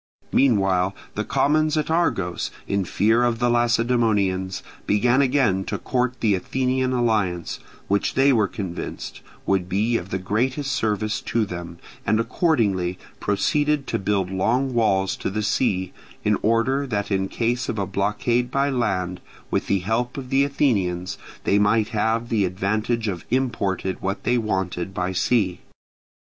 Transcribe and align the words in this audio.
Meanwhile 0.31 0.95
the 1.13 1.23
commons 1.23 1.77
at 1.77 1.91
Argos, 1.91 2.49
in 2.67 2.85
fear 2.85 3.21
of 3.21 3.37
the 3.37 3.51
Lacedaemonians, 3.51 4.63
began 4.87 5.21
again 5.21 5.63
to 5.65 5.77
court 5.77 6.21
the 6.21 6.33
Athenian 6.33 6.91
alliance, 6.91 7.59
which 7.87 8.15
they 8.15 8.33
were 8.33 8.47
convinced 8.47 9.21
would 9.45 9.69
be 9.69 9.97
of 9.97 10.09
the 10.09 10.17
greatest 10.17 10.71
service 10.71 11.21
to 11.21 11.45
them; 11.45 11.77
and 12.03 12.19
accordingly 12.19 12.97
proceeded 13.19 13.85
to 13.85 13.99
build 13.99 14.31
long 14.31 14.73
walls 14.73 15.15
to 15.17 15.29
the 15.29 15.43
sea, 15.43 15.93
in 16.23 16.35
order 16.41 16.87
that 16.87 17.11
in 17.11 17.27
case 17.29 17.69
of 17.69 17.77
a 17.77 17.85
blockade 17.85 18.49
by 18.49 18.71
land; 18.71 19.21
with 19.51 19.67
the 19.67 19.81
help 19.81 20.17
of 20.17 20.31
the 20.31 20.43
Athenians 20.43 21.19
they 21.43 21.59
might 21.59 21.89
have 21.89 22.29
the 22.29 22.43
advantage 22.43 23.07
of 23.07 23.23
importing 23.29 23.97
what 23.97 24.23
they 24.23 24.39
wanted 24.39 24.95
by 24.95 25.11
sea. 25.11 25.61